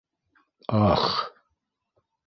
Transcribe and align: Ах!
Ах! 0.91 1.05